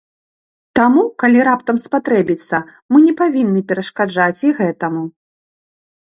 Таму, 0.77 1.01
калі 1.23 1.39
раптам 1.49 1.77
спатрэбіцца, 1.83 2.57
мы 2.93 2.97
не 3.07 3.13
павінны 3.21 3.61
перашкаджаць 3.73 4.39
і 4.53 4.55
гэтаму. 4.61 5.03